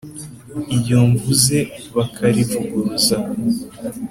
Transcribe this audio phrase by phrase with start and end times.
[0.73, 1.57] iryo mvuze
[1.95, 3.17] bakarivuguruza